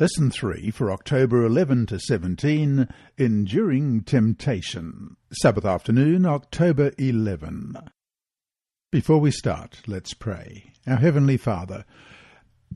[0.00, 5.16] Lesson 3 for October 11 to 17 Enduring Temptation.
[5.32, 7.76] Sabbath afternoon, October 11.
[8.92, 10.70] Before we start, let's pray.
[10.86, 11.84] Our Heavenly Father,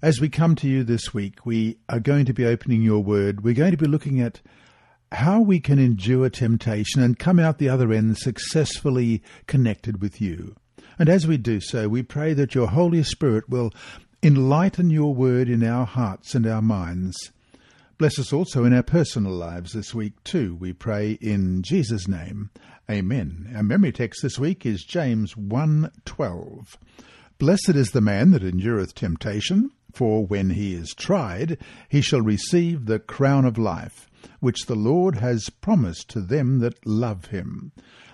[0.03, 3.45] as we come to you this week, we are going to be opening your word.
[3.45, 4.41] We're going to be looking at
[5.13, 10.57] how we can endure temptation and come out the other end successfully connected with you.
[10.99, 13.73] And as we do so, we pray that your Holy Spirit will
[14.25, 17.33] Enlighten your word in our hearts and our minds.
[17.99, 22.51] Bless us also in our personal lives this week too, we pray in Jesus' name.
[22.89, 23.51] Amen.
[23.53, 26.79] Our memory text this week is James 1:12.
[27.39, 31.59] Blessed is the man that endureth temptation, for when he is tried,
[31.89, 34.09] he shall receive the crown of life,
[34.39, 37.73] which the Lord has promised to them that love him.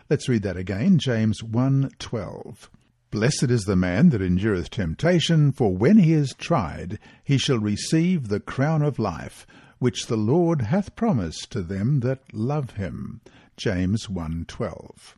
[0.08, 2.70] Let's read that again, James 1:12.
[3.10, 8.28] Blessed is the man that endureth temptation, for when he is tried, he shall receive
[8.28, 9.46] the crown of life,
[9.78, 13.22] which the Lord hath promised to them that love him.
[13.56, 15.16] James 1:12.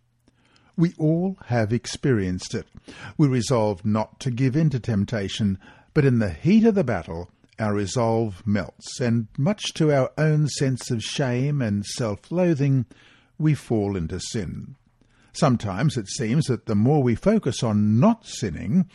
[0.77, 2.69] We all have experienced it.
[3.19, 5.59] We resolve not to give in to temptation,
[5.93, 10.47] but in the heat of the battle, our resolve melts, and much to our own
[10.47, 12.87] sense of shame and self-loathing,
[13.37, 14.77] we fall into sin.
[15.33, 18.89] Sometimes it seems that the more we focus on not sinning,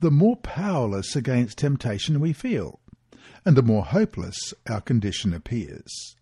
[0.00, 2.80] the more powerless against temptation we feel,
[3.44, 6.16] and the more hopeless our condition appears.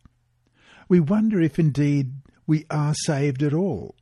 [0.89, 2.12] We wonder if indeed
[2.47, 3.97] we are saved at all.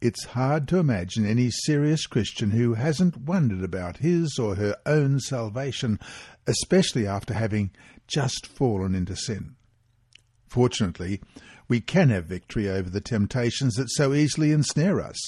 [0.00, 5.18] It's hard to imagine any serious Christian who hasn't wondered about his or her own
[5.18, 5.98] salvation,
[6.46, 7.70] especially after having
[8.06, 9.56] just fallen into sin.
[10.46, 11.22] Fortunately,
[11.68, 15.18] we can have victory over the temptations that so easily ensnare us.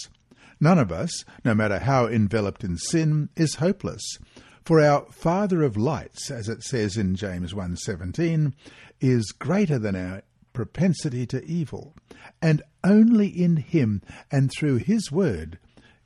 [0.60, 4.18] None of us, no matter how enveloped in sin, is hopeless.
[4.64, 8.52] For our Father of lights, as it says in James 1.17,
[9.00, 11.94] is greater than our propensity to evil,
[12.40, 15.58] and only in him and through his word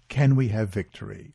[0.09, 1.33] can we have victory.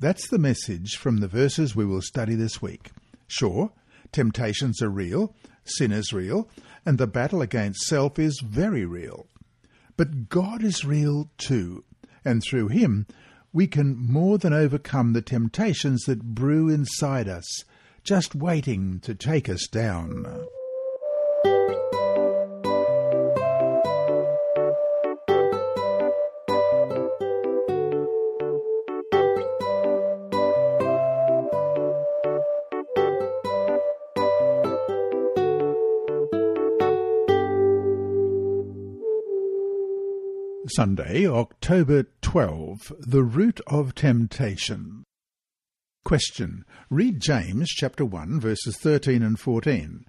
[0.00, 2.90] That's the message from the verses we will study this week.
[3.28, 3.70] Sure,
[4.10, 6.48] temptations are real, sin is real,
[6.84, 9.26] and the battle against self is very real.
[9.96, 11.84] But God is real too,
[12.24, 13.06] and through Him
[13.52, 17.64] we can more than overcome the temptations that brew inside us,
[18.02, 20.46] just waiting to take us down.
[40.74, 45.04] Sunday, October 12, The Root of Temptation.
[46.02, 46.64] Question.
[46.88, 50.06] Read James chapter 1 verses 13 and 14.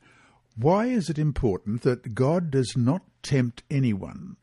[0.56, 4.38] Why is it important that God does not tempt anyone?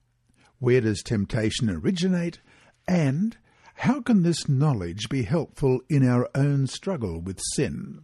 [0.59, 2.41] Where does temptation originate?
[2.86, 3.38] And
[3.76, 8.03] how can this knowledge be helpful in our own struggle with sin?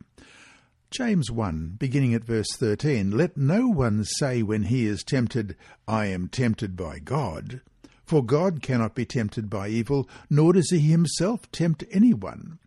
[0.90, 5.54] James 1, beginning at verse 13, Let no one say when he is tempted,
[5.86, 7.60] I am tempted by God.
[8.06, 12.60] For God cannot be tempted by evil, nor does he himself tempt anyone.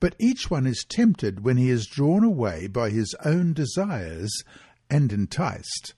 [0.00, 4.32] But each one is tempted when he is drawn away by his own desires
[4.90, 5.94] and enticed.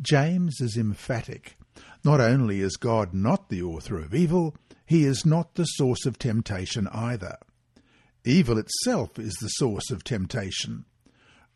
[0.00, 1.56] James is emphatic.
[2.04, 6.18] Not only is God not the author of evil, he is not the source of
[6.18, 7.36] temptation either.
[8.24, 10.84] Evil itself is the source of temptation.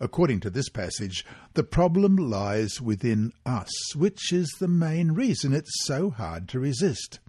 [0.00, 5.84] According to this passage, the problem lies within us, which is the main reason it's
[5.84, 7.20] so hard to resist.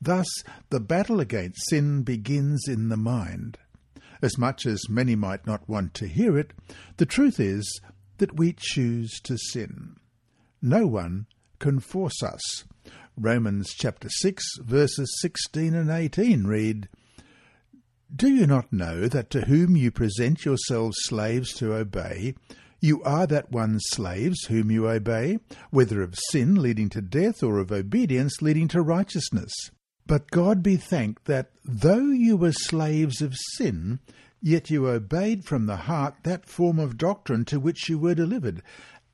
[0.00, 0.26] Thus,
[0.70, 3.58] the battle against sin begins in the mind.
[4.22, 6.52] As much as many might not want to hear it,
[6.96, 7.80] the truth is
[8.18, 9.96] that we choose to sin.
[10.60, 11.26] No one
[11.58, 12.64] can force us.
[13.16, 16.88] Romans chapter 6 verses 16 and 18 read,
[18.14, 22.34] do you not know that to whom you present yourselves slaves to obey,
[22.80, 25.38] you are that one's slaves whom you obey,
[25.70, 29.52] whether of sin leading to death or of obedience leading to righteousness?
[30.06, 34.00] But God be thanked that though you were slaves of sin,
[34.42, 38.62] yet you obeyed from the heart that form of doctrine to which you were delivered,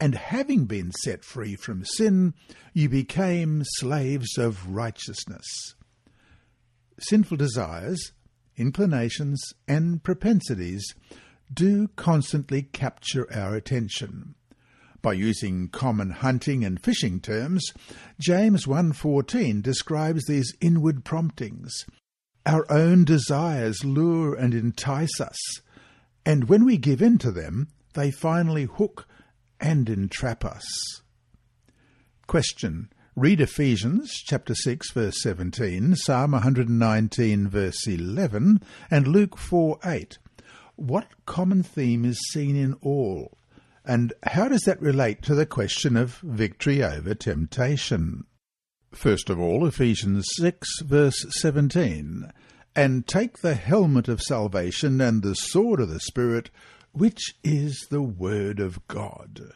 [0.00, 2.34] and having been set free from sin,
[2.72, 5.74] you became slaves of righteousness.
[6.98, 8.12] Sinful desires
[8.58, 10.94] inclinations, and propensities
[11.52, 14.34] do constantly capture our attention.
[15.00, 17.72] By using common hunting and fishing terms,
[18.20, 21.72] James 1:14 describes these inward promptings.
[22.44, 25.38] Our own desires lure and entice us,
[26.26, 29.06] and when we give in to them, they finally hook
[29.60, 30.66] and entrap us.
[32.26, 32.90] Question.
[33.18, 38.62] Read Ephesians chapter 6 verse 17, Psalm 119 verse 11,
[38.92, 40.18] and Luke 4 8.
[40.76, 43.36] What common theme is seen in all?
[43.84, 48.22] And how does that relate to the question of victory over temptation?
[48.92, 52.30] First of all, Ephesians 6 verse 17,
[52.76, 56.52] and take the helmet of salvation and the sword of the Spirit,
[56.92, 59.54] which is the Word of God.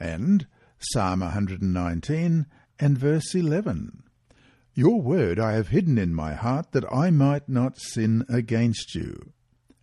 [0.00, 0.48] And
[0.80, 2.46] Psalm 119
[2.78, 4.02] and verse 11.
[4.74, 9.32] Your word I have hidden in my heart that I might not sin against you.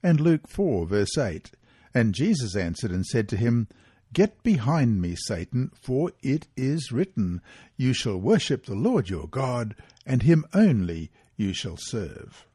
[0.03, 1.51] And Luke 4 verse 8.
[1.93, 3.67] And Jesus answered and said to him,
[4.13, 7.41] Get behind me, Satan, for it is written,
[7.77, 9.75] You shall worship the Lord your God,
[10.05, 12.45] and him only you shall serve.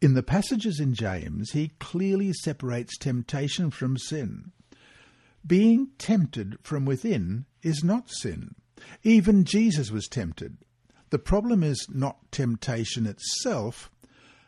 [0.00, 4.52] In the passages in James, he clearly separates temptation from sin.
[5.46, 8.54] Being tempted from within is not sin.
[9.02, 10.58] Even Jesus was tempted.
[11.10, 13.90] The problem is not temptation itself,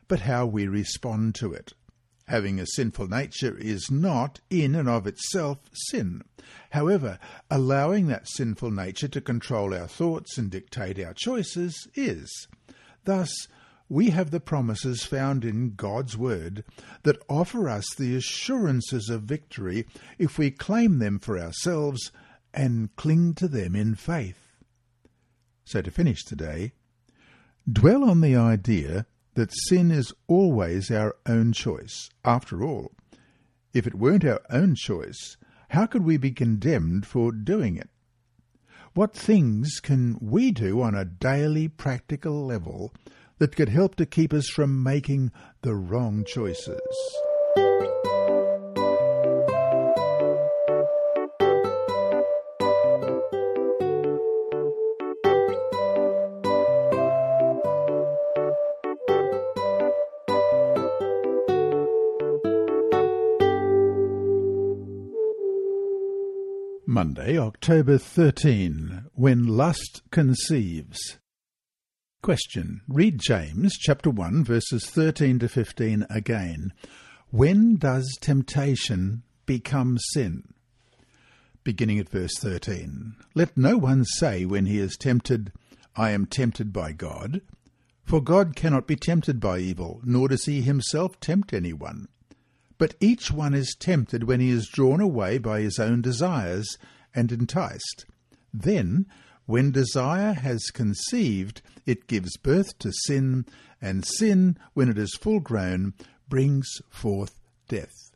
[0.09, 1.73] but how we respond to it.
[2.27, 6.23] Having a sinful nature is not, in and of itself, sin.
[6.71, 7.19] However,
[7.51, 12.47] allowing that sinful nature to control our thoughts and dictate our choices is.
[13.05, 13.49] Thus,
[13.89, 16.63] we have the promises found in God's Word
[17.03, 19.87] that offer us the assurances of victory
[20.17, 22.13] if we claim them for ourselves
[22.53, 24.57] and cling to them in faith.
[25.65, 26.73] So, to finish today,
[27.71, 32.11] dwell on the idea that sin is always our own choice.
[32.25, 32.93] After all,
[33.73, 35.37] if it weren't our own choice,
[35.71, 37.89] how could we be condemned for doing it?
[38.95, 42.93] What things can we do on a daily practical level
[43.39, 45.31] that could help to keep us from making
[45.63, 46.81] the wrong choices?
[67.21, 71.19] Monday, October 13, when lust conceives.
[72.23, 72.81] Question.
[72.89, 76.73] Read James chapter 1 verses 13 to 15 again.
[77.31, 80.55] When does temptation become sin?
[81.63, 83.17] Beginning at verse 13.
[83.35, 85.53] Let no one say when he is tempted,
[85.95, 87.43] I am tempted by God.
[88.03, 92.09] For God cannot be tempted by evil, nor does he himself tempt anyone.
[92.79, 96.79] But each one is tempted when he is drawn away by his own desires
[97.15, 98.07] and enticed.
[98.53, 99.07] Then,
[99.47, 103.47] when desire has conceived, it gives birth to sin,
[103.81, 105.95] and sin, when it is full grown,
[106.29, 108.11] brings forth death.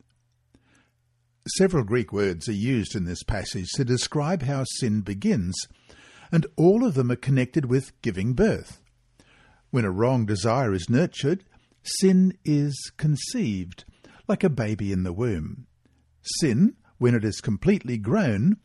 [1.57, 5.55] Several Greek words are used in this passage to describe how sin begins,
[6.31, 8.81] and all of them are connected with giving birth.
[9.69, 11.43] When a wrong desire is nurtured,
[11.83, 13.83] sin is conceived,
[14.27, 15.67] like a baby in the womb.
[16.39, 18.57] Sin, when it is completely grown,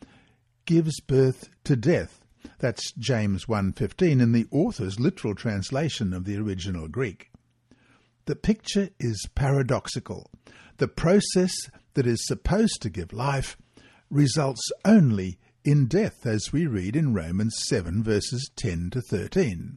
[0.71, 2.25] gives birth to death.
[2.61, 7.33] That's James 1.15 in the author's literal translation of the original Greek.
[8.27, 10.31] The picture is paradoxical.
[10.77, 11.53] The process
[11.95, 13.57] that is supposed to give life
[14.11, 19.77] results only in death, as we read in Romans 7 verses 10 to 13.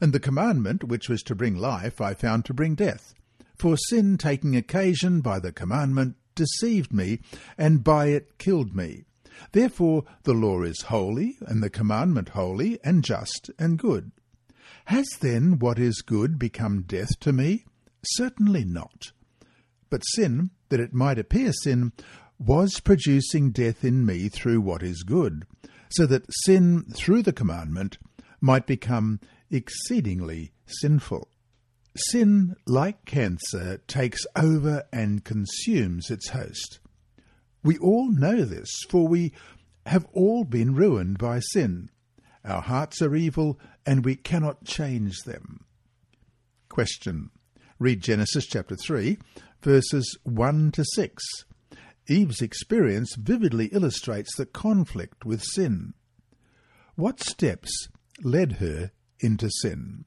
[0.00, 3.14] And the commandment which was to bring life I found to bring death.
[3.56, 7.20] For sin taking occasion by the commandment deceived me,
[7.56, 9.04] and by it killed me.
[9.52, 14.12] Therefore the law is holy, and the commandment holy, and just, and good.
[14.86, 17.64] Has then what is good become death to me?
[18.04, 19.12] Certainly not.
[19.90, 21.92] But sin, that it might appear sin,
[22.38, 25.46] was producing death in me through what is good,
[25.90, 27.98] so that sin through the commandment
[28.40, 29.20] might become
[29.50, 31.28] exceedingly sinful.
[31.94, 36.80] Sin, like cancer, takes over and consumes its host.
[37.62, 39.32] We all know this, for we
[39.86, 41.90] have all been ruined by sin.
[42.44, 45.64] Our hearts are evil, and we cannot change them.
[46.68, 47.30] Question.
[47.78, 49.18] Read Genesis chapter 3,
[49.62, 51.22] verses 1 to 6.
[52.08, 55.94] Eve's experience vividly illustrates the conflict with sin.
[56.96, 57.88] What steps
[58.22, 58.90] led her
[59.20, 60.04] into sin?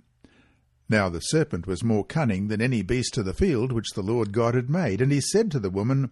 [0.88, 4.34] Now the serpent was more cunning than any beast of the field which the Lord
[4.34, 5.02] God had made.
[5.02, 6.12] And he said to the woman,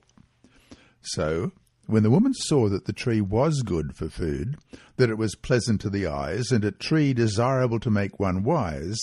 [1.01, 1.51] So,
[1.87, 4.57] when the woman saw that the tree was good for food,
[4.97, 8.99] that it was pleasant to the eyes, and a tree desirable to make one wise,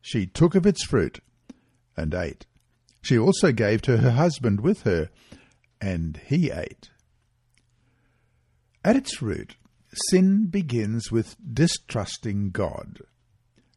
[0.00, 1.20] she took of its fruit
[1.96, 2.46] and ate.
[3.02, 5.10] She also gave to her husband with her,
[5.80, 6.90] and he ate.
[8.84, 9.56] At its root,
[10.10, 13.00] sin begins with distrusting God.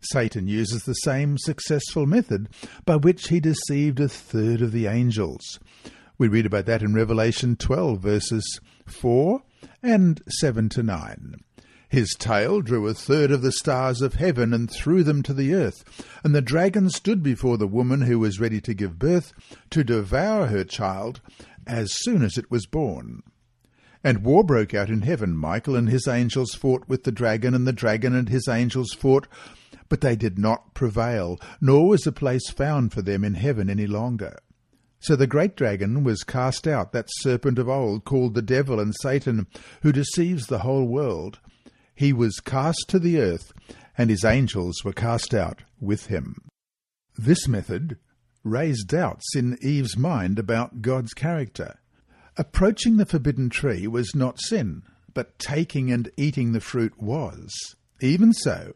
[0.01, 2.49] Satan uses the same successful method
[2.85, 5.59] by which he deceived a third of the angels.
[6.19, 9.41] We read about that in Revelation 12, verses 4
[9.81, 11.35] and 7 to 9.
[11.87, 15.53] His tail drew a third of the stars of heaven and threw them to the
[15.53, 15.81] earth.
[16.21, 19.31] And the dragon stood before the woman who was ready to give birth
[19.69, 21.21] to devour her child
[21.65, 23.23] as soon as it was born.
[24.03, 25.37] And war broke out in heaven.
[25.37, 29.27] Michael and his angels fought with the dragon, and the dragon and his angels fought,
[29.87, 33.87] but they did not prevail, nor was a place found for them in heaven any
[33.87, 34.37] longer.
[34.99, 38.93] So the great dragon was cast out, that serpent of old, called the devil and
[39.01, 39.47] Satan,
[39.81, 41.39] who deceives the whole world.
[41.95, 43.53] He was cast to the earth,
[43.97, 46.35] and his angels were cast out with him.
[47.17, 47.97] This method
[48.43, 51.79] raised doubts in Eve's mind about God's character.
[52.37, 57.53] Approaching the forbidden tree was not sin, but taking and eating the fruit was.
[58.01, 58.73] Even so,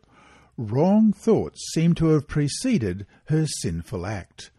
[0.58, 4.52] wrong thoughts seem to have preceded her sinful act.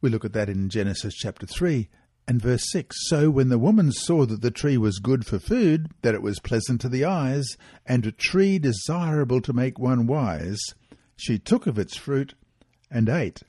[0.00, 1.88] We look at that in Genesis chapter 3
[2.26, 2.96] and verse 6.
[3.08, 6.38] So when the woman saw that the tree was good for food, that it was
[6.40, 7.46] pleasant to the eyes,
[7.84, 10.60] and a tree desirable to make one wise,
[11.16, 12.34] she took of its fruit
[12.90, 13.42] and ate.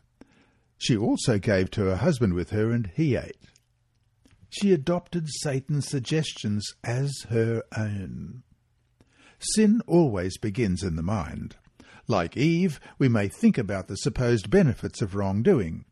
[0.78, 3.38] She also gave to her husband with her, and he ate.
[4.50, 8.44] She adopted Satan's suggestions as her own.
[9.40, 11.56] Sin always begins in the mind.
[12.08, 15.86] Like Eve, we may think about the supposed benefits of wrongdoing.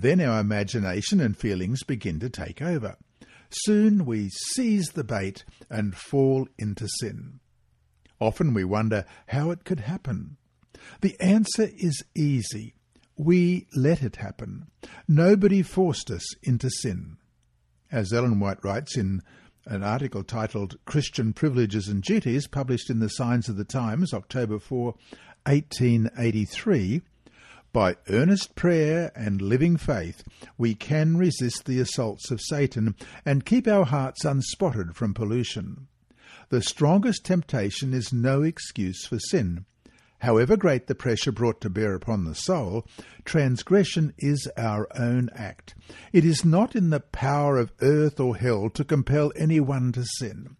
[0.00, 2.96] Then our imagination and feelings begin to take over.
[3.50, 7.40] Soon we seize the bait and fall into sin.
[8.20, 10.36] Often we wonder how it could happen.
[11.00, 12.74] The answer is easy.
[13.16, 14.68] We let it happen.
[15.08, 17.16] Nobody forced us into sin.
[17.90, 19.22] As Ellen White writes in
[19.66, 24.60] an article titled Christian Privileges and Duties, published in the Signs of the Times, October
[24.60, 24.94] 4,
[25.46, 27.02] 1883,
[27.72, 30.22] by earnest prayer and living faith,
[30.56, 32.94] we can resist the assaults of Satan
[33.24, 35.88] and keep our hearts unspotted from pollution.
[36.50, 39.66] The strongest temptation is no excuse for sin.
[40.20, 42.84] However great the pressure brought to bear upon the soul,
[43.24, 45.76] transgression is our own act.
[46.12, 50.56] It is not in the power of earth or hell to compel anyone to sin.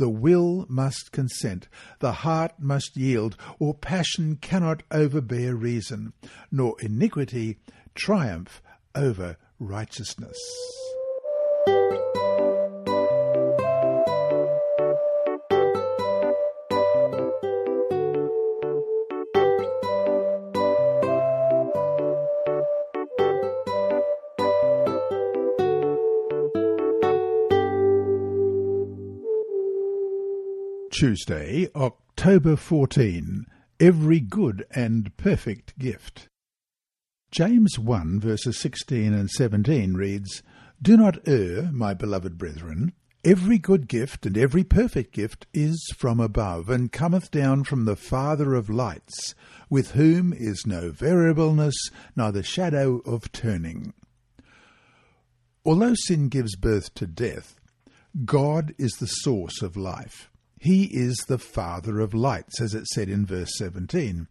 [0.00, 6.14] The will must consent, the heart must yield, or passion cannot overbear reason,
[6.50, 7.58] nor iniquity
[7.94, 8.62] triumph
[8.94, 10.38] over righteousness.
[31.00, 33.46] Tuesday, October 14.
[33.80, 36.28] Every good and perfect gift.
[37.30, 40.42] James 1 verses 16 and 17 reads,
[40.82, 42.92] Do not err, my beloved brethren.
[43.24, 47.96] Every good gift and every perfect gift is from above, and cometh down from the
[47.96, 49.34] Father of lights,
[49.70, 53.94] with whom is no variableness, neither shadow of turning.
[55.64, 57.58] Although sin gives birth to death,
[58.26, 60.29] God is the source of life.
[60.62, 64.28] He is the Father of lights, as it said in verse 17.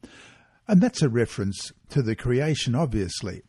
[0.67, 3.41] And that's a reference to the creation, obviously.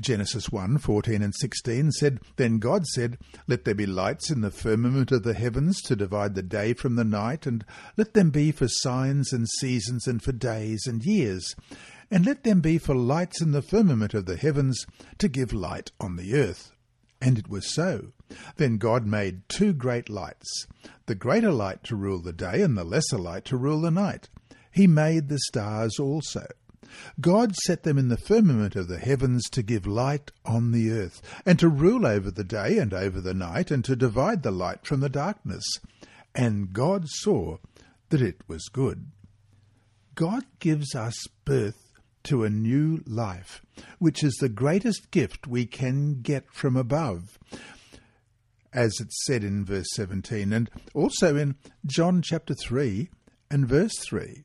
[0.00, 4.50] Genesis 1 14 and 16 said, Then God said, Let there be lights in the
[4.50, 7.66] firmament of the heavens to divide the day from the night, and
[7.98, 11.54] let them be for signs and seasons and for days and years.
[12.10, 14.86] And let them be for lights in the firmament of the heavens
[15.18, 16.72] to give light on the earth.
[17.20, 18.14] And it was so.
[18.56, 20.66] Then God made two great lights,
[21.06, 24.28] the greater light to rule the day, and the lesser light to rule the night.
[24.70, 26.46] He made the stars also.
[27.20, 31.20] God set them in the firmament of the heavens to give light on the earth,
[31.44, 34.86] and to rule over the day and over the night, and to divide the light
[34.86, 35.64] from the darkness.
[36.34, 37.58] And God saw
[38.10, 39.06] that it was good.
[40.14, 41.92] God gives us birth
[42.24, 43.62] to a new life,
[43.98, 47.38] which is the greatest gift we can get from above.
[48.76, 51.56] As it's said in verse 17, and also in
[51.86, 53.08] John chapter 3
[53.50, 54.44] and verse 3.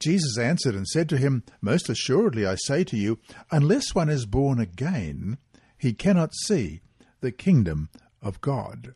[0.00, 3.18] Jesus answered and said to him, Most assuredly I say to you,
[3.50, 5.36] unless one is born again,
[5.76, 6.80] he cannot see
[7.20, 7.90] the kingdom
[8.22, 8.94] of God.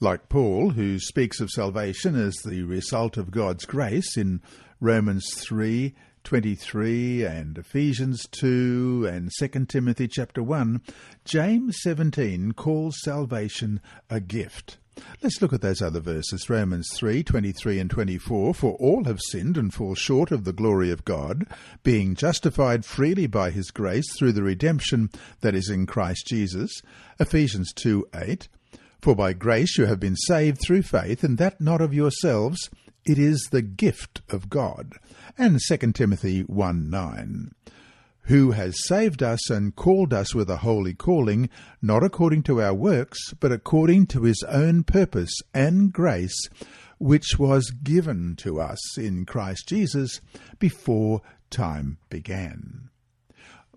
[0.00, 4.42] Like Paul, who speaks of salvation as the result of God's grace in
[4.80, 10.80] Romans 3 23 and Ephesians 2 and 2 Timothy chapter 1,
[11.24, 14.78] James 17 calls salvation a gift.
[15.22, 16.48] Let's look at those other verses.
[16.48, 18.54] Romans 3 23 and 24.
[18.54, 21.46] For all have sinned and fall short of the glory of God,
[21.82, 26.80] being justified freely by his grace through the redemption that is in Christ Jesus.
[27.20, 28.48] Ephesians 2 8.
[29.00, 32.70] For by grace you have been saved through faith, and that not of yourselves.
[33.04, 34.94] It is the gift of God.
[35.36, 37.50] And 2 Timothy 1 9
[38.26, 41.50] who has saved us and called us with a holy calling,
[41.82, 46.48] not according to our works, but according to his own purpose and grace,
[46.98, 50.20] which was given to us in Christ Jesus
[50.58, 51.20] before
[51.50, 52.88] time began.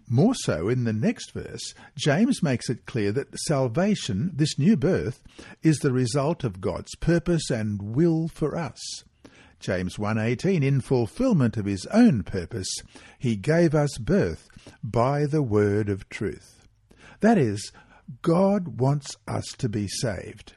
[0.09, 5.21] More so in the next verse, James makes it clear that salvation, this new birth,
[5.61, 8.79] is the result of God's purpose and will for us.
[9.59, 12.69] James 1:18 in fulfillment of his own purpose
[13.17, 14.47] he gave us birth
[14.83, 16.67] by the word of truth.
[17.21, 17.71] That is
[18.21, 20.53] God wants us to be saved.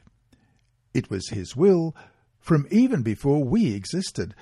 [0.93, 1.95] It was his will
[2.39, 4.35] from even before we existed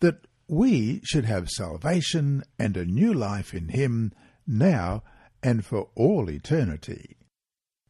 [0.00, 4.12] that we should have salvation and a new life in him
[4.46, 5.02] now
[5.42, 7.16] and for all eternity.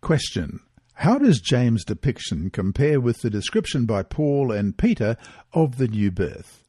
[0.01, 0.61] Question
[1.03, 5.17] how does James' depiction compare with the description by Paul and Peter
[5.53, 6.63] of the new birth?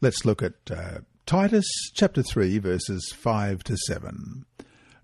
[0.00, 4.46] Let's look at uh, Titus chapter 3 verses 5 to 7.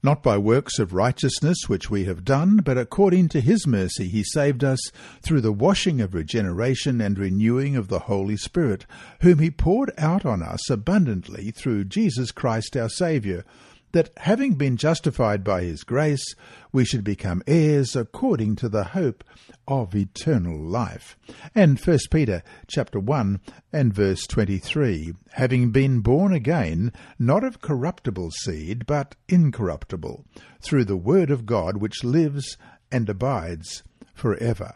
[0.03, 4.25] Not by works of righteousness which we have done, but according to his mercy he
[4.25, 4.81] saved us
[5.21, 8.87] through the washing of regeneration and renewing of the Holy Spirit,
[9.21, 13.45] whom he poured out on us abundantly through Jesus Christ our Saviour,
[13.93, 16.35] that having been justified by his grace,
[16.73, 19.23] we should become heirs according to the hope
[19.69, 21.17] of eternal life.
[21.55, 23.41] And 1 Peter chapter 1
[23.73, 30.25] and verse 23, having been born again, not of corruptible seed, but incorruptible,
[30.61, 32.57] through the word of God which lives
[32.91, 33.83] and abides
[34.15, 34.75] for ever.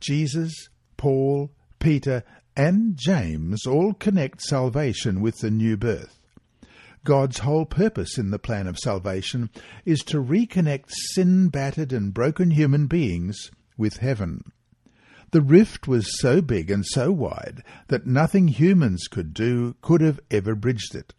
[0.00, 2.24] Jesus, Paul, Peter,
[2.56, 6.20] and James all connect salvation with the new birth.
[7.04, 9.50] God's whole purpose in the plan of salvation
[9.84, 14.42] is to reconnect sin battered and broken human beings with heaven.
[15.30, 20.20] The rift was so big and so wide that nothing humans could do could have
[20.30, 21.12] ever bridged it.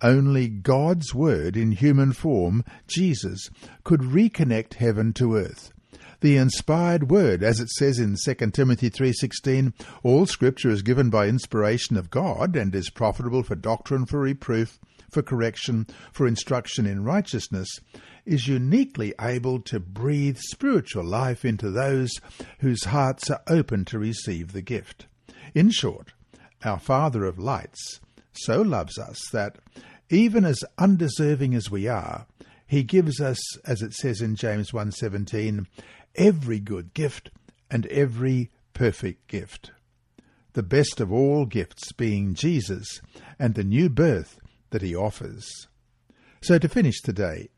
[0.00, 3.48] Only God's Word in human form, Jesus,
[3.84, 5.72] could reconnect heaven to earth.
[6.22, 9.72] The inspired word, as it says in 2 Timothy 3.16,
[10.04, 14.78] all scripture is given by inspiration of God and is profitable for doctrine, for reproof,
[15.12, 17.68] for correction, for instruction in righteousness,
[18.24, 22.10] is uniquely able to breathe spiritual life into those
[22.60, 25.06] whose hearts are open to receive the gift.
[25.54, 26.12] In short,
[26.64, 28.00] our Father of lights
[28.32, 29.58] so loves us that,
[30.08, 32.26] even as undeserving as we are,
[32.66, 35.66] he gives us, as it says in James 1.17,
[36.14, 37.30] every good gift
[37.70, 39.72] and every perfect gift.
[40.54, 43.00] The best of all gifts being Jesus
[43.38, 44.38] and the new birth
[44.72, 45.68] that he offers.
[46.42, 47.50] So to finish today,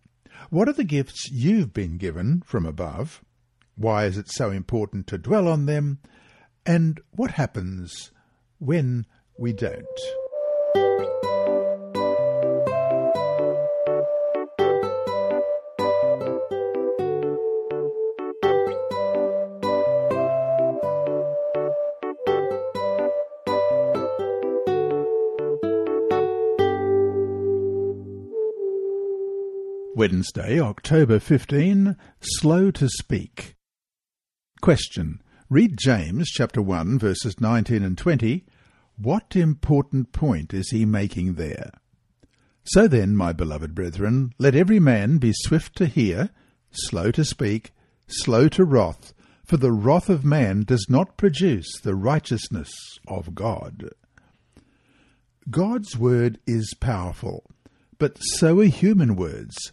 [0.50, 3.24] what are the gifts you've been given from above?
[3.76, 5.98] Why is it so important to dwell on them?
[6.66, 8.12] And what happens
[8.58, 9.06] when
[9.38, 9.86] we don't?
[30.04, 33.54] Wednesday, October 15, Slow to Speak.
[34.60, 35.22] Question.
[35.48, 38.44] Read James chapter 1 verses 19 and 20.
[38.98, 41.70] What important point is he making there?
[42.64, 46.28] So then, my beloved brethren, let every man be swift to hear,
[46.70, 47.72] slow to speak,
[48.06, 49.14] slow to wrath,
[49.46, 52.70] for the wrath of man does not produce the righteousness
[53.08, 53.88] of God.
[55.48, 57.46] God's word is powerful,
[57.96, 59.72] but so are human words,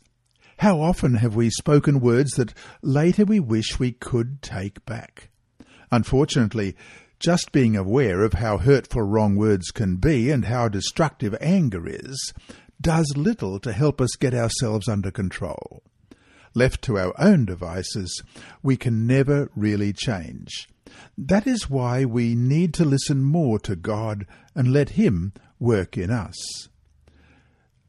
[0.61, 5.31] how often have we spoken words that later we wish we could take back?
[5.89, 6.75] Unfortunately,
[7.19, 12.31] just being aware of how hurtful wrong words can be and how destructive anger is
[12.79, 15.81] does little to help us get ourselves under control.
[16.53, 18.21] left to our own devices,
[18.61, 20.69] we can never really change.
[21.17, 26.11] That is why we need to listen more to God and let Him work in
[26.11, 26.37] us.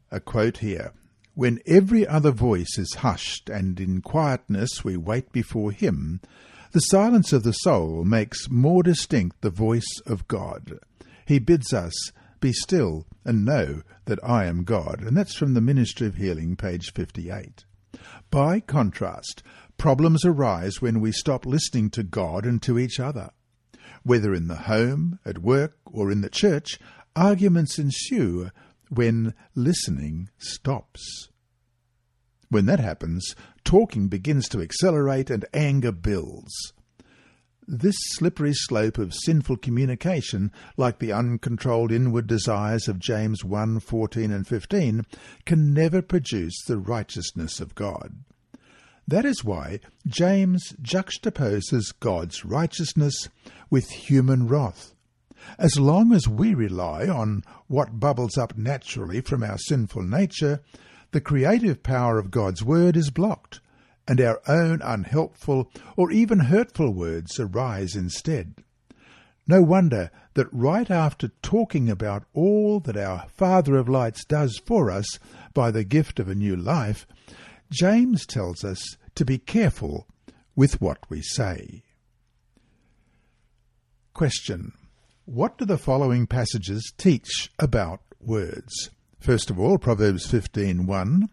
[0.09, 0.93] A quote here
[1.35, 6.21] When every other voice is hushed and in quietness we wait before Him,
[6.71, 10.79] the silence of the soul makes more distinct the voice of God.
[11.25, 12.11] He bids us
[12.43, 15.01] be still and know that I am God.
[15.01, 17.63] And that's from the Ministry of Healing, page 58.
[18.29, 19.41] By contrast,
[19.77, 23.29] problems arise when we stop listening to God and to each other.
[24.03, 26.79] Whether in the home, at work, or in the church,
[27.15, 28.49] arguments ensue
[28.95, 31.29] when listening stops.
[32.49, 36.73] When that happens, talking begins to accelerate and anger builds.
[37.67, 44.31] This slippery slope of sinful communication, like the uncontrolled inward desires of James 1 14
[44.31, 45.05] and 15,
[45.45, 48.17] can never produce the righteousness of God.
[49.07, 53.29] That is why James juxtaposes God's righteousness
[53.69, 54.93] with human wrath.
[55.57, 60.61] As long as we rely on what bubbles up naturally from our sinful nature,
[61.11, 63.61] the creative power of God's Word is blocked,
[64.07, 68.55] and our own unhelpful or even hurtful words arise instead.
[69.47, 74.89] No wonder that right after talking about all that our Father of Lights does for
[74.89, 75.19] us
[75.53, 77.05] by the gift of a new life,
[77.69, 80.07] James tells us to be careful
[80.55, 81.83] with what we say.
[84.13, 84.73] Question.
[85.25, 88.89] What do the following passages teach about words?
[89.21, 91.29] First of all, Proverbs 15.1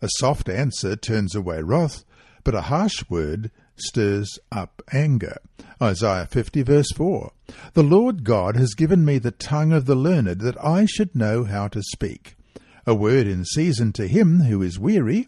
[0.00, 2.04] A soft answer turns away wrath,
[2.44, 5.38] but a harsh word stirs up anger.
[5.82, 7.32] Isaiah 50 verse 4.
[7.74, 11.42] The Lord God has given me the tongue of the learned, that I should know
[11.42, 12.36] how to speak.
[12.86, 15.26] A word in season to him who is weary,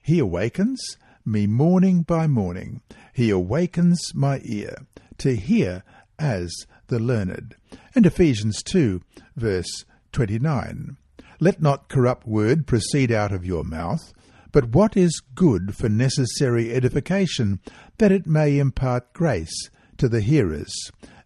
[0.00, 0.80] he awakens
[1.24, 2.82] me morning by morning.
[3.12, 4.86] He awakens my ear
[5.18, 5.82] to hear
[6.16, 6.54] as
[6.88, 7.56] the learned.
[7.94, 9.00] And Ephesians 2,
[9.36, 10.96] verse 29.
[11.40, 14.12] Let not corrupt word proceed out of your mouth,
[14.52, 17.60] but what is good for necessary edification,
[17.98, 20.72] that it may impart grace to the hearers.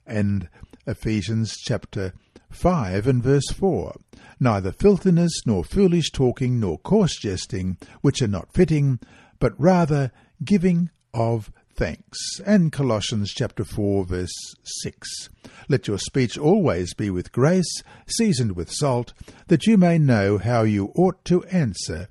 [0.06, 0.48] And
[0.86, 2.12] Ephesians chapter
[2.50, 3.94] 5 and verse 4.
[4.40, 8.98] Neither filthiness, nor foolish talking, nor coarse jesting, which are not fitting,
[9.38, 10.10] but rather
[10.42, 12.18] giving of thanks.
[12.44, 15.30] And Colossians chapter 4 verse 6.
[15.66, 19.14] Let your speech always be with grace, seasoned with salt,
[19.46, 22.08] that you may know how you ought to answer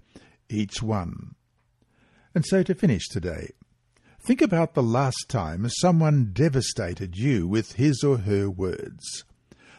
[0.50, 1.36] each one.
[2.34, 3.52] And so to finish today,
[4.20, 9.24] think about the last time someone devastated you with his or her words.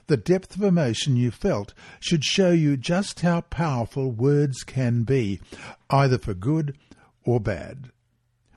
[0.06, 5.40] The depth of emotion you felt should show you just how powerful words can be,
[5.90, 6.76] either for good
[7.24, 7.90] or bad.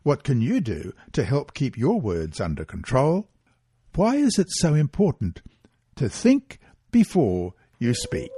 [0.04, 3.30] What can you do to help keep your words under control?
[3.96, 5.42] Why is it so important
[5.96, 6.60] to think
[6.92, 8.32] before you speak?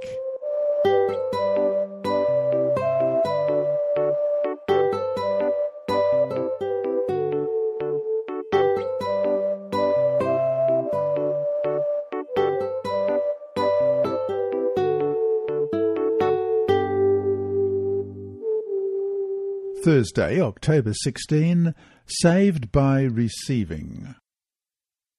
[19.86, 21.72] Thursday, October 16,
[22.06, 24.16] Saved by Receiving.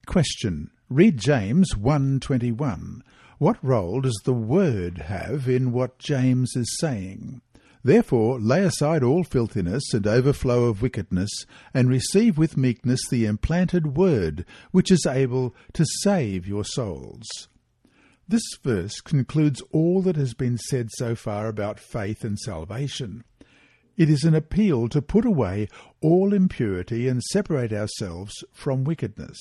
[0.05, 0.71] Question.
[0.89, 2.99] Read James 1.21.
[3.37, 7.39] What role does the Word have in what James is saying?
[7.81, 13.95] Therefore lay aside all filthiness and overflow of wickedness, and receive with meekness the implanted
[13.95, 17.47] Word, which is able to save your souls.
[18.27, 23.23] This verse concludes all that has been said so far about faith and salvation.
[23.97, 25.67] It is an appeal to put away
[26.01, 29.37] all impurity and separate ourselves from wickedness.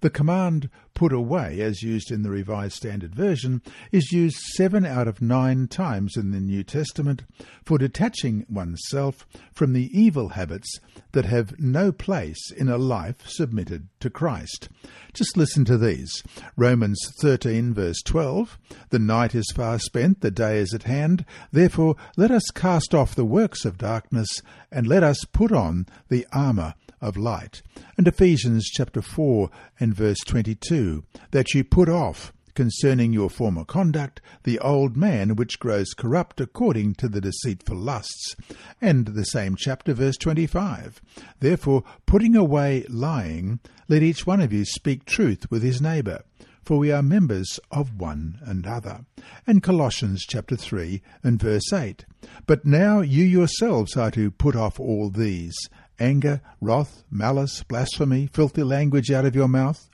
[0.00, 5.08] The command put away, as used in the Revised Standard Version, is used seven out
[5.08, 7.24] of nine times in the New Testament
[7.64, 10.80] for detaching oneself from the evil habits
[11.12, 14.68] that have no place in a life submitted to Christ.
[15.12, 16.22] Just listen to these
[16.56, 18.58] Romans 13, verse 12
[18.90, 21.24] The night is far spent, the day is at hand.
[21.52, 24.28] Therefore, let us cast off the works of darkness,
[24.70, 27.62] and let us put on the armour of light.
[27.96, 34.20] And Ephesians chapter 4 and verse 22, that you put off concerning your former conduct
[34.42, 38.34] the old man which grows corrupt according to the deceitful lusts.
[38.80, 41.00] And the same chapter, verse 25.
[41.38, 46.22] Therefore, putting away lying, let each one of you speak truth with his neighbour,
[46.64, 49.04] for we are members of one another.
[49.46, 52.04] And Colossians chapter 3 and verse 8.
[52.46, 55.56] But now you yourselves are to put off all these
[55.98, 59.88] anger, wrath, malice, blasphemy, filthy language out of your mouth.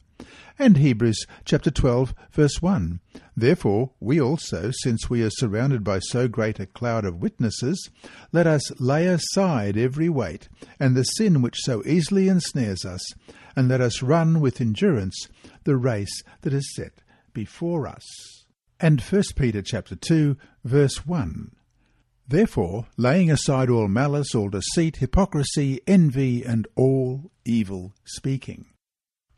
[0.59, 3.01] And Hebrews chapter 12 verse 1.
[3.37, 7.91] Therefore we also, since we are surrounded by so great a cloud of witnesses,
[8.33, 13.03] let us lay aside every weight and the sin which so easily ensnares us,
[13.57, 15.29] and let us run with endurance
[15.65, 18.05] the race that is set before us.
[18.79, 21.53] And 1 Peter chapter 2 verse 1.
[22.27, 28.67] Therefore, laying aside all malice, all deceit, hypocrisy, envy, and all evil speaking.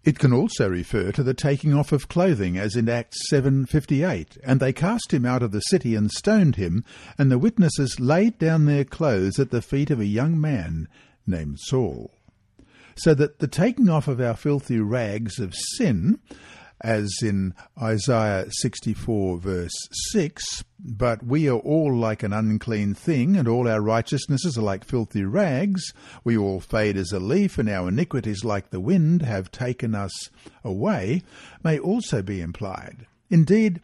[0.04, 4.60] It can also refer to the taking off of clothing, as in Acts 7.58, And
[4.60, 6.84] they cast him out of the city and stoned him,
[7.16, 10.88] and the witnesses laid down their clothes at the feet of a young man
[11.26, 12.10] named Saul
[12.96, 16.18] so that the taking off of our filthy rags of sin,
[16.84, 19.72] as in Isaiah 64 verse
[20.12, 24.84] 6, but we are all like an unclean thing, and all our righteousnesses are like
[24.84, 25.94] filthy rags.
[26.22, 30.28] We all fade as a leaf, and our iniquities like the wind have taken us
[30.62, 31.22] away,
[31.64, 33.06] may also be implied.
[33.30, 33.80] Indeed,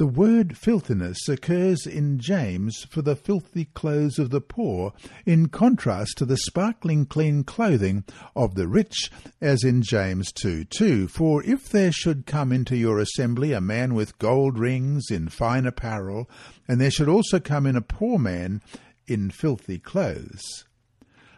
[0.00, 4.94] the word filthiness occurs in James for the filthy clothes of the poor,
[5.26, 8.02] in contrast to the sparkling clean clothing
[8.34, 9.10] of the rich,
[9.42, 11.06] as in James 2 2.
[11.06, 15.66] For if there should come into your assembly a man with gold rings in fine
[15.66, 16.30] apparel,
[16.66, 18.62] and there should also come in a poor man
[19.06, 20.64] in filthy clothes.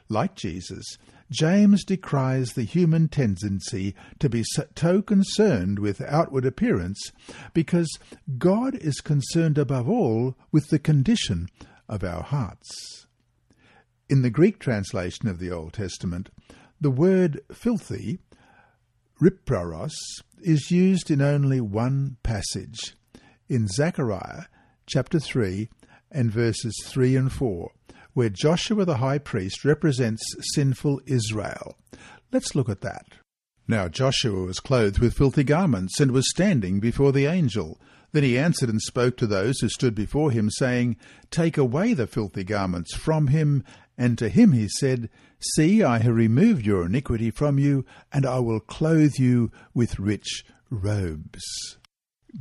[0.09, 0.99] Like Jesus,
[1.33, 4.45] James decries the human tendency to be
[4.77, 7.11] so concerned with outward appearance
[7.55, 7.99] because
[8.39, 11.49] God is concerned above all with the condition
[11.89, 13.07] of our hearts.
[14.11, 16.29] In the Greek translation of the Old Testament,
[16.81, 18.19] the word filthy,
[19.21, 19.95] rippraros,
[20.43, 22.95] is used in only one passage,
[23.49, 24.45] in Zechariah
[24.87, 25.69] chapter 3
[26.11, 27.71] and verses 3 and 4
[28.15, 30.23] where Joshua the high priest represents
[30.55, 31.77] sinful Israel.
[32.31, 33.07] Let's look at that.
[33.69, 37.81] Now Joshua was clothed with filthy garments, and was standing before the angel.
[38.13, 40.97] Then he answered and spoke to those who stood before him, saying,
[41.31, 43.65] Take away the filthy garments from him.
[43.97, 45.09] And to him he said,
[45.55, 50.45] See, I have removed your iniquity from you, and I will clothe you with rich
[50.71, 51.79] robes.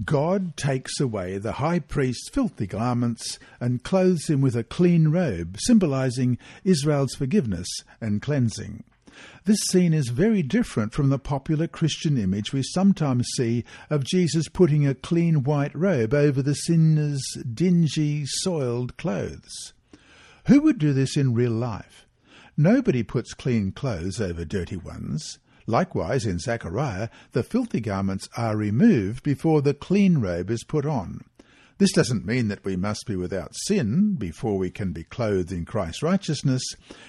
[0.06, 5.58] God takes away the high priest's filthy garments and clothes him with a clean robe,
[5.60, 7.68] symbolizing Israel's forgiveness
[8.00, 8.86] and cleansing.
[9.44, 14.48] This scene is very different from the popular Christian image we sometimes see of Jesus
[14.48, 17.22] putting a clean white robe over the sinner's
[17.54, 19.74] dingy, soiled clothes.
[20.48, 22.08] Who would do this in real life?
[22.56, 25.40] Nobody puts clean clothes over dirty ones.
[25.68, 31.22] Likewise, in Zechariah, the filthy garments are removed before the clean robe is put on.
[31.78, 35.66] This doesn't mean that we must be without sin before we can be clothed in
[35.66, 36.62] Christ's righteousness.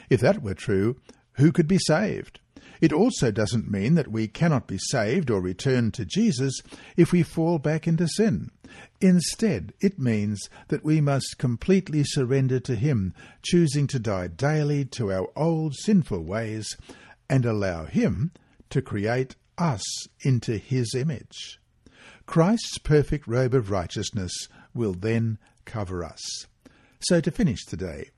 [0.09, 0.97] If that were true,
[1.35, 2.41] who could be saved?
[2.81, 6.61] It also doesn't mean that we cannot be saved or return to Jesus
[6.97, 8.51] if we fall back into sin.
[9.01, 15.13] Instead, it means that we must completely surrender to Him, choosing to die daily to
[15.13, 16.77] our old sinful ways
[17.31, 18.33] and allow Him
[18.73, 19.83] to create us
[20.23, 21.61] into his image.
[22.27, 24.33] Christ's perfect robe of righteousness
[24.75, 26.21] will then cover us.
[27.01, 28.11] So to finish today,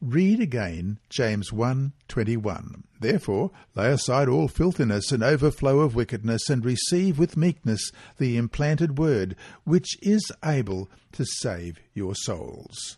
[0.00, 2.84] read again James 1:21.
[3.00, 8.96] Therefore, lay aside all filthiness and overflow of wickedness and receive with meekness the implanted
[8.96, 12.96] word which is able to save your souls.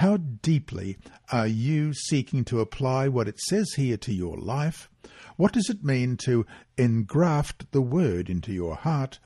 [0.00, 0.96] How deeply
[1.30, 4.88] are you seeking to apply what it says here to your life?
[5.36, 6.46] What does it mean to
[6.78, 9.18] engraft the Word into your heart?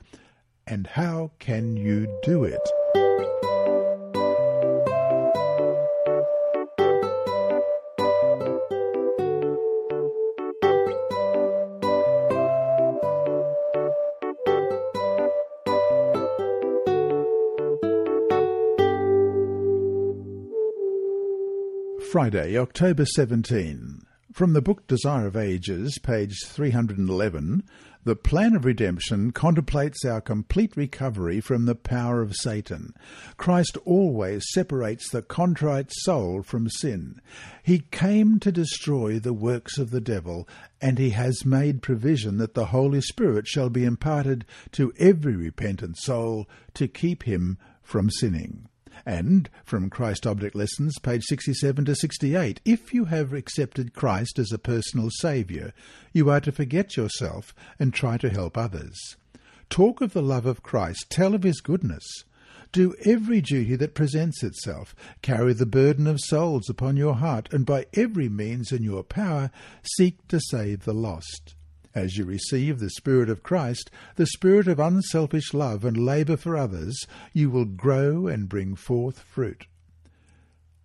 [0.67, 2.59] And how can you do it?
[22.15, 24.05] Friday, October 17.
[24.31, 27.63] From the book Desire of Ages, page 311,
[28.05, 32.93] the plan of redemption contemplates our complete recovery from the power of Satan.
[33.35, 37.19] Christ always separates the contrite soul from sin.
[37.61, 40.47] He came to destroy the works of the devil,
[40.79, 45.97] and he has made provision that the Holy Spirit shall be imparted to every repentant
[45.97, 48.69] soul to keep him from sinning.
[49.05, 54.51] And from Christ Object Lessons, page 67 to 68, if you have accepted Christ as
[54.51, 55.73] a personal Saviour,
[56.13, 59.15] you are to forget yourself and try to help others.
[59.69, 61.07] Talk of the love of Christ.
[61.09, 62.03] Tell of his goodness.
[62.71, 64.93] Do every duty that presents itself.
[65.21, 69.49] Carry the burden of souls upon your heart, and by every means in your power
[69.95, 71.55] seek to save the lost.
[71.95, 76.55] As you receive the Spirit of Christ, the spirit of unselfish love and labour for
[76.55, 79.65] others, you will grow and bring forth fruit.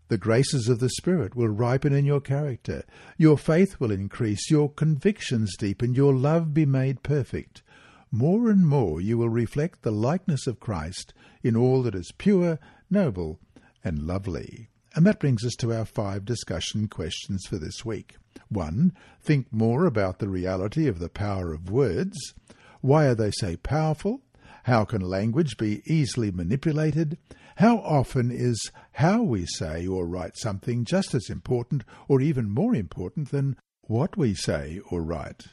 [0.08, 2.84] The graces of the Spirit will ripen in your character.
[3.18, 7.62] Your faith will increase, your convictions deepen, your love be made perfect
[8.10, 12.58] more and more you will reflect the likeness of Christ in all that is pure,
[12.90, 13.38] noble,
[13.84, 14.68] and lovely.
[14.94, 18.16] And that brings us to our five discussion questions for this week.
[18.48, 18.92] 1.
[19.20, 22.34] Think more about the reality of the power of words.
[22.80, 24.22] Why are they so powerful?
[24.64, 27.18] How can language be easily manipulated?
[27.56, 32.74] How often is how we say or write something just as important or even more
[32.74, 35.44] important than what we say or write?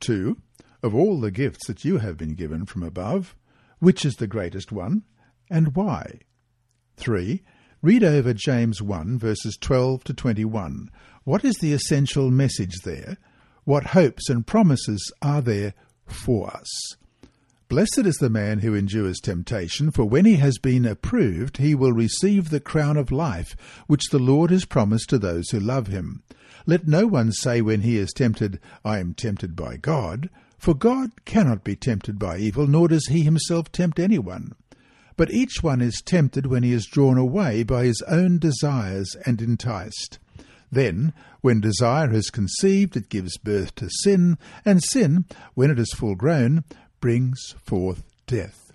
[0.00, 0.36] 2.
[0.82, 3.36] Of all the gifts that you have been given from above,
[3.78, 5.02] which is the greatest one,
[5.50, 6.20] and why?
[6.96, 7.42] 3.
[7.82, 10.90] Read over James 1 verses 12 to 21.
[11.24, 13.16] What is the essential message there?
[13.64, 15.72] What hopes and promises are there
[16.04, 16.68] for us?
[17.70, 21.94] Blessed is the man who endures temptation, for when he has been approved, he will
[21.94, 26.22] receive the crown of life, which the Lord has promised to those who love him.
[26.66, 31.24] Let no one say when he is tempted, I am tempted by God, for God
[31.24, 34.52] cannot be tempted by evil, nor does he himself tempt anyone.
[35.20, 39.42] But each one is tempted when he is drawn away by his own desires and
[39.42, 40.18] enticed.
[40.72, 45.92] Then, when desire has conceived, it gives birth to sin, and sin, when it is
[45.92, 46.64] full grown,
[47.02, 48.72] brings forth death.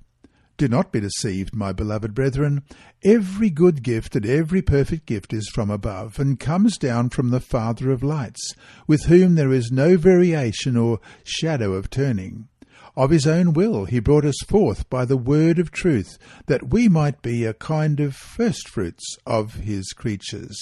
[0.57, 2.61] Do not be deceived, my beloved brethren.
[3.03, 7.39] Every good gift and every perfect gift is from above, and comes down from the
[7.39, 8.53] Father of lights,
[8.85, 12.49] with whom there is no variation or shadow of turning.
[12.97, 16.87] Of his own will he brought us forth by the word of truth, that we
[16.87, 20.57] might be a kind of firstfruits of his creatures.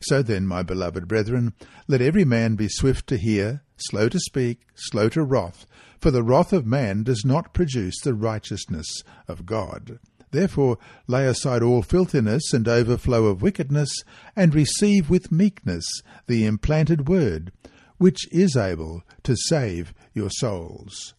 [0.00, 1.52] So then, my beloved brethren,
[1.86, 5.66] let every man be swift to hear, slow to speak, slow to wrath,
[6.00, 8.86] for the wrath of man does not produce the righteousness
[9.28, 9.98] of God.
[10.30, 13.90] Therefore lay aside all filthiness and overflow of wickedness,
[14.34, 15.84] and receive with meekness
[16.26, 17.52] the implanted word,
[17.98, 21.14] which is able to save your souls.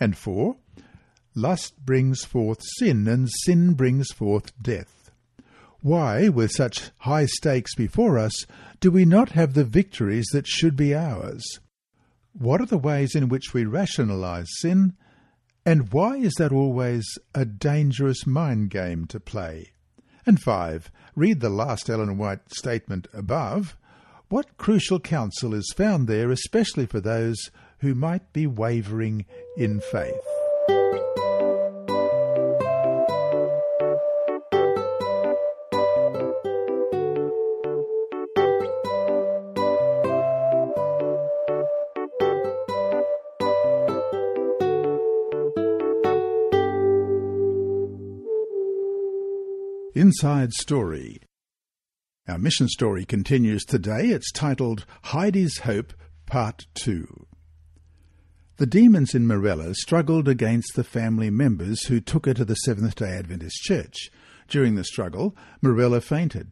[0.00, 0.56] And four,
[1.34, 5.10] lust brings forth sin, and sin brings forth death.
[5.82, 8.46] Why, with such high stakes before us,
[8.80, 11.60] do we not have the victories that should be ours?
[12.32, 14.94] What are the ways in which we rationalize sin?
[15.64, 19.72] And why is that always a dangerous mind game to play?
[20.26, 23.76] And five, read the last Ellen White statement above.
[24.28, 27.36] What crucial counsel is found there, especially for those
[27.80, 29.24] who might be wavering
[29.56, 30.14] in faith?
[49.94, 51.18] Inside Story.
[52.26, 54.08] Our mission story continues today.
[54.08, 55.92] It's titled Heidi's Hope,
[56.26, 57.26] Part 2.
[58.60, 62.94] The demons in Morella struggled against the family members who took her to the Seventh
[62.96, 64.10] day Adventist Church.
[64.48, 66.48] During the struggle, Morella fainted.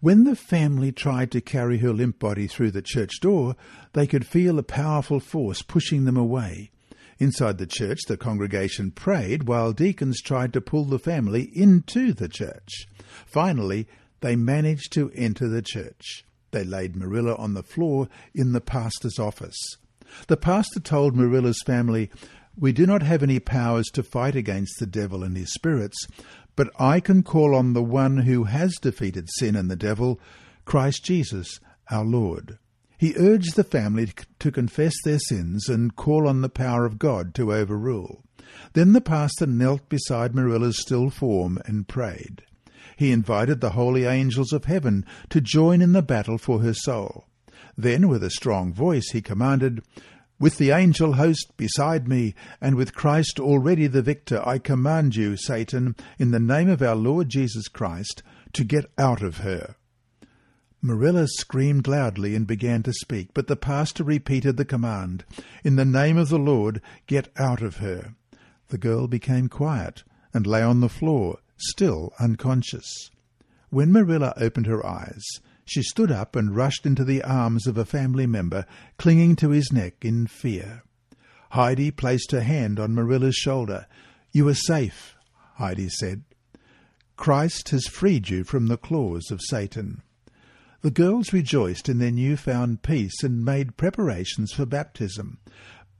[0.00, 3.56] When the family tried to carry her limp body through the church door,
[3.94, 6.70] they could feel a powerful force pushing them away.
[7.18, 12.28] Inside the church, the congregation prayed while deacons tried to pull the family into the
[12.28, 12.86] church.
[13.24, 13.88] Finally,
[14.20, 16.26] they managed to enter the church.
[16.50, 19.78] They laid Marilla on the floor in the pastor's office.
[20.26, 22.10] The pastor told Marilla's family,
[22.56, 26.06] We do not have any powers to fight against the devil and his spirits,
[26.56, 30.20] but I can call on the one who has defeated sin and the devil,
[30.64, 32.58] Christ Jesus, our Lord.
[32.98, 37.32] He urged the family to confess their sins and call on the power of God
[37.36, 38.24] to overrule.
[38.72, 42.42] Then the pastor knelt beside Marilla's still form and prayed.
[42.96, 47.27] He invited the holy angels of heaven to join in the battle for her soul.
[47.80, 49.82] Then, with a strong voice, he commanded,
[50.40, 55.36] With the angel host beside me, and with Christ already the victor, I command you,
[55.36, 58.24] Satan, in the name of our Lord Jesus Christ,
[58.54, 59.76] to get out of her.
[60.82, 65.24] Marilla screamed loudly and began to speak, but the pastor repeated the command,
[65.62, 68.16] In the name of the Lord, get out of her.
[68.70, 70.02] The girl became quiet
[70.34, 73.10] and lay on the floor, still unconscious.
[73.70, 75.24] When Marilla opened her eyes,
[75.68, 78.66] she stood up and rushed into the arms of a family member,
[78.96, 80.82] clinging to his neck in fear.
[81.50, 83.86] Heidi placed her hand on Marilla's shoulder.
[84.32, 85.14] You are safe,
[85.54, 86.24] Heidi said.
[87.16, 90.02] Christ has freed you from the claws of Satan.
[90.82, 95.38] The girls rejoiced in their new-found peace and made preparations for baptism.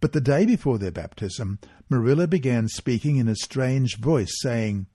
[0.00, 1.58] But the day before their baptism,
[1.88, 4.86] Marilla began speaking in a strange voice, saying,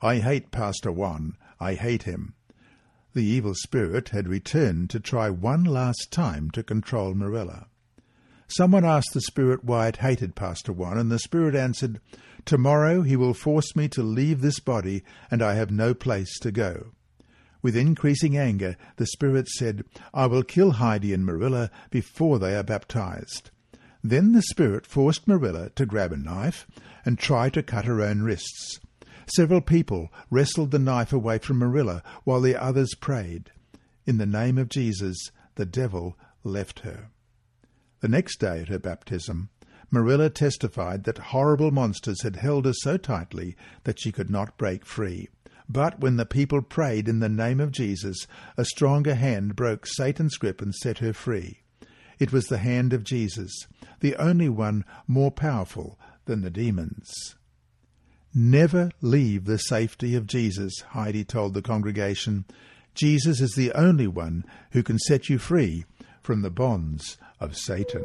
[0.00, 1.36] I hate Pastor Juan.
[1.60, 2.34] I hate him.
[3.16, 7.68] The evil spirit had returned to try one last time to control Marilla.
[8.46, 11.98] Someone asked the spirit why it hated Pastor Juan, and the spirit answered,
[12.44, 16.52] Tomorrow he will force me to leave this body, and I have no place to
[16.52, 16.88] go.
[17.62, 22.62] With increasing anger, the spirit said, I will kill Heidi and Marilla before they are
[22.62, 23.50] baptized.
[24.04, 26.66] Then the spirit forced Marilla to grab a knife
[27.06, 28.78] and try to cut her own wrists.
[29.26, 33.50] Several people wrestled the knife away from Marilla while the others prayed.
[34.04, 35.16] In the name of Jesus,
[35.56, 37.10] the devil left her.
[38.00, 39.48] The next day at her baptism,
[39.90, 44.84] Marilla testified that horrible monsters had held her so tightly that she could not break
[44.84, 45.28] free.
[45.68, 50.36] But when the people prayed in the name of Jesus, a stronger hand broke Satan's
[50.36, 51.62] grip and set her free.
[52.18, 53.52] It was the hand of Jesus,
[54.00, 57.34] the only one more powerful than the demons.
[58.38, 62.44] Never leave the safety of Jesus, Heidi told the congregation.
[62.94, 65.86] Jesus is the only one who can set you free
[66.20, 68.04] from the bonds of Satan.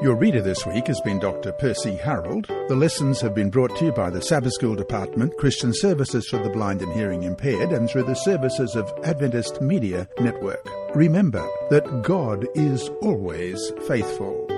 [0.00, 1.50] Your reader this week has been Dr.
[1.50, 2.46] Percy Harold.
[2.68, 6.38] The lessons have been brought to you by the Sabbath School Department, Christian Services for
[6.38, 10.64] the Blind and Hearing Impaired, and through the services of Adventist Media Network.
[10.94, 14.51] Remember that God is always faithful.